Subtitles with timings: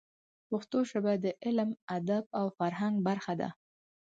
[0.49, 3.49] پښتو ژبه د علم، ادب او فرهنګ برخه ده.